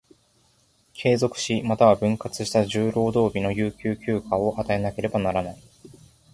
[0.95, 5.57] 継続し、又は分割した十労働日の有給休暇を与えなければならない。